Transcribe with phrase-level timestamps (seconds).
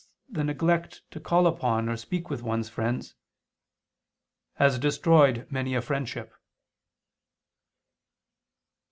[0.27, 3.13] the neglect to call upon or speak with one's friends,
[4.55, 6.33] "has destroyed many a friendship."